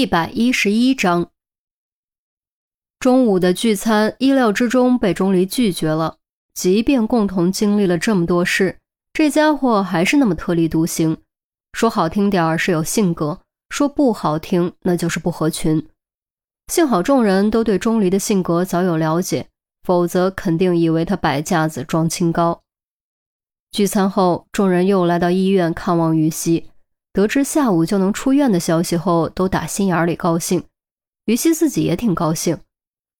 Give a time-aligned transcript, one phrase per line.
[0.00, 1.28] 一百一十一章，
[2.98, 6.16] 中午的聚餐意料之中被钟离拒绝了。
[6.54, 8.78] 即便共同经历了这么多事，
[9.12, 11.18] 这家伙还是那么特立独行。
[11.74, 15.86] 说好听点儿是有性格，说不好听那就是不合群。
[16.68, 19.48] 幸好众人都对钟离的性格早有了解，
[19.82, 22.62] 否则肯定以为他摆架子装清高。
[23.70, 26.70] 聚餐后，众人又来到医院看望于西。
[27.12, 30.64] 得知下午就能出院的消息后，都打心眼里高兴。
[31.24, 32.58] 于西自己也挺高兴。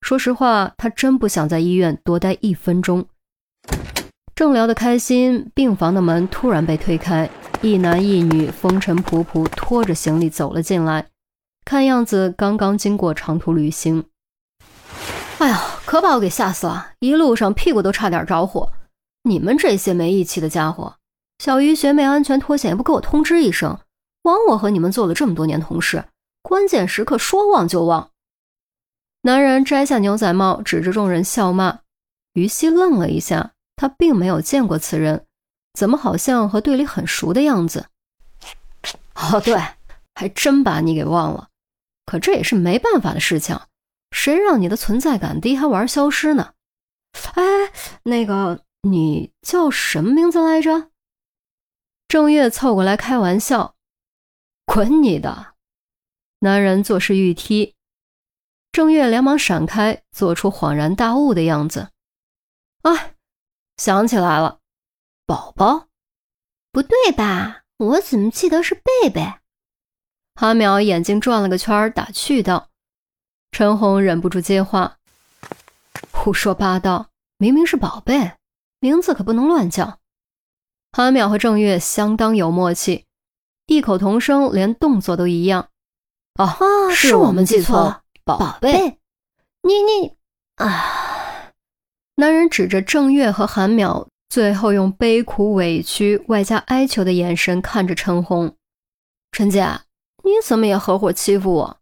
[0.00, 3.06] 说实话，他真不想在医院多待一分钟。
[4.34, 7.28] 正聊得开心，病房的门突然被推开，
[7.60, 11.08] 一男一女风尘仆仆拖着行李走了进来，
[11.64, 14.04] 看样子刚刚经过长途旅行。
[15.38, 16.92] 哎呀，可把我给吓死了！
[17.00, 18.70] 一路上屁股都差点着火。
[19.24, 20.96] 你们这些没义气的家伙！
[21.40, 23.78] 小鱼学妹安全脱险也不给我通知一声，
[24.24, 26.04] 枉我和你们做了这么多年同事，
[26.42, 28.10] 关键时刻说忘就忘。
[29.22, 31.78] 男人摘下牛仔帽，指着众人笑骂。
[32.34, 35.24] 于西愣了一下，他并没有见过此人，
[35.72, 37.86] 怎么好像和队里很熟的样子？
[39.14, 39.58] 哦，对，
[40.14, 41.48] 还真把你给忘了。
[42.04, 43.58] 可这也是没办法的事情，
[44.10, 46.52] 谁让你的存在感低还玩消失呢？
[47.32, 47.42] 哎，
[48.02, 50.90] 那个，你叫什么名字来着？
[52.10, 53.76] 郑月凑过来开玩笑
[54.66, 55.54] ：“滚你的！”
[56.40, 57.76] 男人作势欲踢，
[58.72, 61.90] 郑月连忙闪开，做出恍然大悟的样子。
[62.82, 63.14] 哎，
[63.76, 64.58] 想起来了，
[65.24, 65.86] 宝宝，
[66.72, 67.62] 不对吧？
[67.76, 69.34] 我怎么记得是贝贝？
[70.40, 72.70] 阿淼眼睛转了个圈，打趣道。
[73.52, 74.98] 陈红忍不住接话
[76.10, 78.32] ：“胡说八道，明明是宝贝，
[78.80, 79.98] 名字可不能乱叫。”
[80.92, 83.06] 韩淼和郑月相当有默契，
[83.66, 85.68] 异口同声，连动作都一样。
[86.34, 88.98] 哦，是我们记错了，宝贝，
[89.62, 90.16] 你你
[90.56, 91.52] 啊！
[92.16, 98.56] 男人指着郑月和韩淼，最后用悲苦、委屈外加哀求的眼神看着陈红。
[99.30, 99.64] 陈姐，
[100.24, 101.78] 你怎么也合伙欺负我？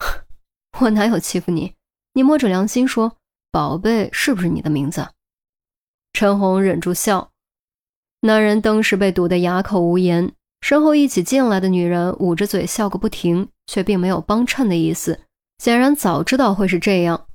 [0.80, 1.74] 我哪有欺负你？
[2.12, 3.16] 你摸着良心说，
[3.50, 5.08] 宝贝是不是你的名字？
[6.12, 7.30] 陈红忍住笑。
[8.20, 15.20] 男人当时被堵得哑口无言，身后一起进来的女人捂着嘴笑个不停，却并没有帮衬的意思，
[15.58, 17.26] 显然早知道会是这样。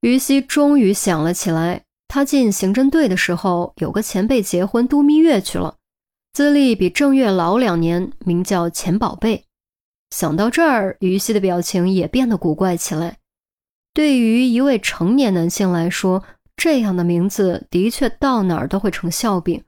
[0.00, 5.76] 于西终于想了起来，他进刑侦队的时候，有个前辈结婚度蜜月去了，
[6.32, 9.44] 资历比郑月老两年，名叫钱宝贝。
[10.10, 13.18] 想到这儿，于西的表情也变得古怪起来。
[13.94, 16.24] 对于一位成年男性来说，
[16.56, 19.62] 这样的名字的确到哪儿都会成笑柄。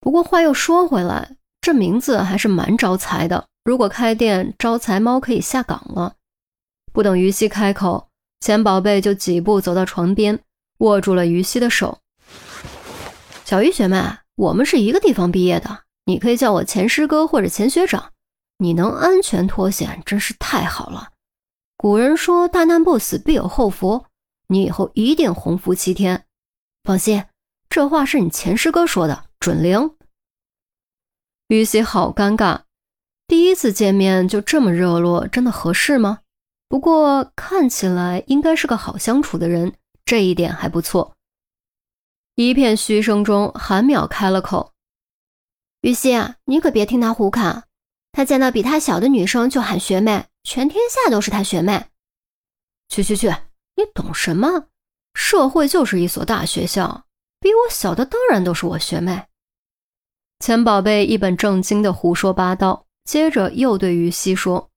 [0.00, 3.46] 不过话又说回来，这名字还是蛮招财的。
[3.64, 6.14] 如果开店，招财猫可以下岗了。
[6.92, 8.08] 不等于西开口，
[8.40, 10.38] 钱宝贝就几步走到床边，
[10.78, 11.98] 握住了于西的手。
[13.44, 14.02] 小鱼学妹，
[14.36, 18.12] 我们是一个地方毕业的，你可以叫我钱师哥或者钱学长。
[18.58, 21.10] 你能安全脱险，真是太好了。
[21.76, 24.06] 古人说大难不死必有后福，
[24.48, 26.24] 你以后一定鸿福齐天。
[26.82, 27.24] 放心，
[27.68, 29.26] 这话是你钱师哥说的。
[29.40, 29.96] 准灵，
[31.46, 32.62] 于西好尴尬，
[33.28, 36.20] 第一次见面就这么热络，真的合适吗？
[36.68, 41.14] 不过看起来应该是个好相处的人，这一点还不错。
[42.34, 44.74] 一片嘘声中，韩淼开了口
[45.82, 47.64] ：“于西啊，你可别听他胡侃，
[48.10, 51.86] 他见到比他小的女生就喊学妹，全天下都是他学妹。
[52.88, 53.28] 去去去，
[53.76, 54.66] 你懂什么？
[55.14, 57.04] 社会就是一所大学校。”
[57.40, 59.26] 比我小的当然都是我学妹。
[60.40, 64.70] 钱宝贝一本正经的胡说八道，接着又对于西说：“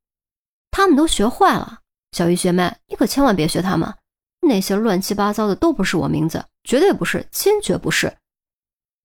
[0.71, 3.94] 他们都学坏了，小鱼学妹，你可千万别学他们，
[4.41, 8.17] 那些乱七八糟的都不是我名字，绝对不是，坚决不是。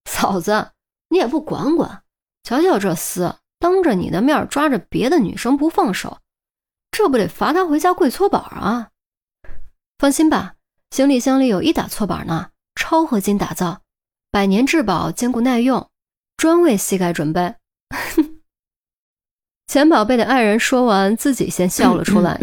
[0.09, 0.71] 嫂子，
[1.11, 2.03] 你也不管管，
[2.43, 6.19] 瞧瞧这厮，当着你的面抓着别的女生不放手，
[6.91, 8.91] 这不得罚他回家跪搓板啊？
[9.99, 10.55] 放心吧，
[10.91, 13.81] 行李箱里有一打搓板呢。”超合金打造，
[14.31, 15.89] 百年质保，坚固耐用，
[16.37, 17.55] 专为膝盖准备。
[19.67, 22.39] 钱宝贝的爱人说完，自己先笑了出来。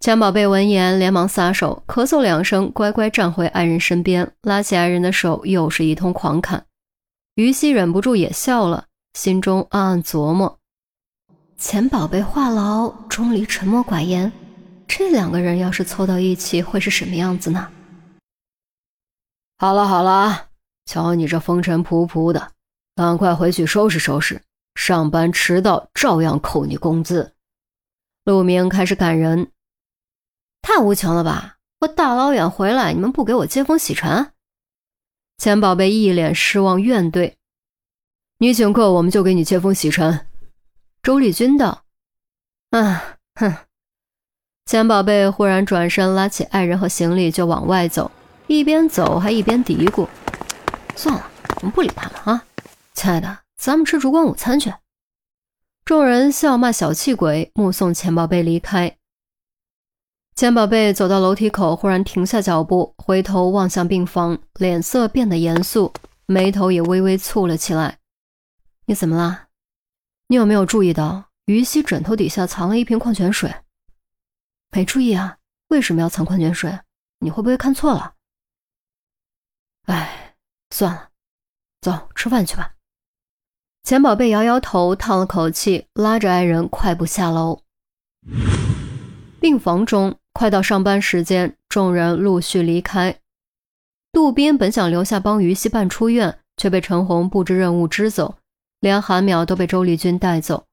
[0.00, 6.64] 钱宝贝闻言，连忙撒手，咳嗽两声，乖乖站回爱人身边，拉起爱人的手，又是一通狂砍。
[7.34, 10.58] 于西忍不住也笑了，心中暗暗琢磨：
[11.58, 14.32] 钱宝贝话痨，钟离沉默寡言，
[14.86, 17.68] 这两个人要是凑到一起，会是什么样子呢？
[19.56, 20.48] 好了好了，
[20.84, 22.52] 瞧你这风尘仆仆的，
[22.96, 24.42] 赶快回去收拾收拾。
[24.74, 27.34] 上班迟到照样扣你工资。
[28.24, 29.52] 陆明开始赶人，
[30.60, 31.58] 太无情了吧！
[31.80, 34.32] 我大老远回来，你们不给我接风洗尘？
[35.38, 37.34] 钱宝贝一脸失望怨怼
[38.38, 40.26] ：“你请客，我们就给你接风洗尘。”
[41.02, 41.84] 周丽君道
[42.70, 43.56] ：“啊，哼。”
[44.66, 48.10] 钱宝贝忽然转身，拉起爱人和行李就往外走，
[48.46, 50.06] 一边走还一边嘀咕
[50.94, 52.44] ：“算了，我们不理他了啊，
[52.92, 54.72] 亲爱的，咱们吃烛光午餐去。”
[55.84, 58.96] 众人笑骂小气鬼，目送钱宝贝离开。
[60.34, 65.92] 钱宝贝走到楼梯口，忽然停下脚步，回头望向病房，脸色变得严肃，
[66.26, 67.98] 眉头也微微蹙了起来。
[68.86, 69.48] “你怎么了？
[70.26, 73.54] 你有没有注意到于西枕头底下藏了一瓶矿泉水？”
[74.72, 75.38] 没注意啊，
[75.68, 76.78] 为什么要藏矿泉水？
[77.20, 78.14] 你会不会看错了？
[79.84, 80.34] 哎，
[80.70, 81.08] 算了，
[81.80, 82.74] 走，吃饭去吧。
[83.82, 87.60] 钱宝贝摇摇头，叹了口气，拉着爱人快步下楼。
[89.40, 93.18] 病房中，快到上班时间，众人陆续离开。
[94.10, 98.38] 杜斌本想留下帮于西办出院，却被陈红布置任务支走，
[98.80, 100.64] 连韩淼都被周丽君带走。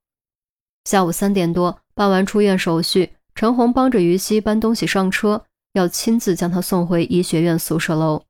[0.85, 3.17] 下午三点多，办完出院手续。
[3.35, 5.43] 陈红帮着于西搬东西上车，
[5.73, 8.23] 要亲自将他送回医学院宿舍楼。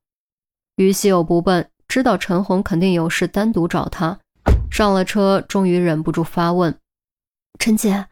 [0.82, 4.18] 于西又不笨，知道陈红肯定有事，单独找他。
[4.70, 6.76] 上了车，终于忍不住发问
[7.60, 8.06] ：“陈姐，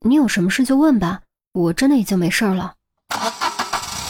[0.00, 1.22] 你有什么事就问吧，
[1.52, 2.74] 我真的已经没事了。”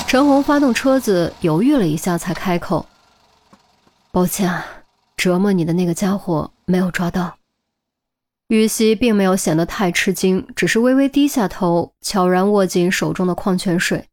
[0.06, 2.86] 陈红发动车子，犹豫了一下，才开口
[4.12, 4.62] ：“抱歉，
[5.16, 7.38] 折磨你的那个家伙没有抓到。”
[8.48, 14.08] 于西并没有显得太吃惊，只是微微低下头，悄然握紧手中的矿泉水。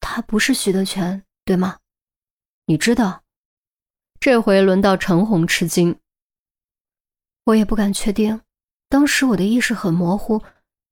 [0.00, 1.76] 他不是徐德全，对吗？
[2.66, 3.22] 你知道？
[4.18, 6.00] 这回轮到陈红吃惊。
[7.44, 8.40] 我也不敢确定，
[8.88, 10.42] 当时我的意识很模糊，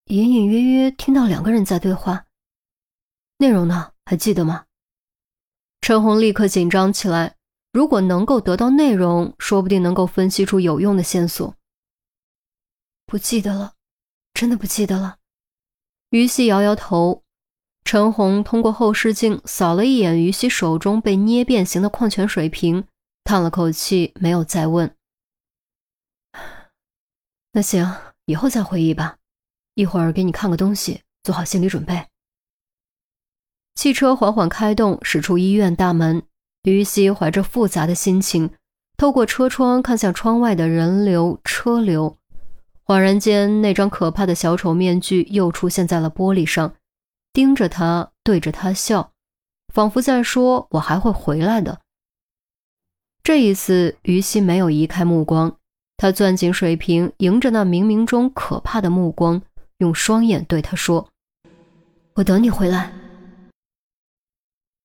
[0.06, 2.26] 隐隐约约听到两个人在对话。
[3.38, 3.92] 内容呢？
[4.04, 4.66] 还记得吗？
[5.80, 7.36] 陈红立刻紧张起来。
[7.72, 11.56] 如果能够得到内容，说不定能够分析出有用的线索。
[13.06, 13.72] 不记得了，
[14.34, 15.16] 真的不记得了。
[16.10, 17.24] 于西摇摇头。
[17.84, 22.84] 陈红通过后视镜扫了一眼于西手中被捏变形的矿泉水瓶，
[23.24, 24.94] 叹了口气，没有再问。
[27.52, 27.94] 那行，
[28.24, 29.16] 以后再回忆吧。
[29.74, 32.06] 一会儿给你看个东西，做好心理准备。
[33.74, 36.22] 汽车缓缓开动，驶出医院大门。
[36.62, 38.50] 于西怀着复杂的心情，
[38.96, 42.16] 透过车窗看向窗外的人流车流。
[42.84, 46.74] 恍然间，那张可怕的小丑面具又出现在了玻璃上，
[47.32, 49.12] 盯着他，对着他笑，
[49.72, 51.80] 仿佛在说：“我还会回来的。”
[53.24, 55.56] 这一次，于西没有移开目光，
[55.96, 59.40] 他攥紧水瓶，迎着那冥冥中可怕的目光，
[59.78, 61.08] 用双眼对他说
[62.14, 62.92] ：“我等你回来。”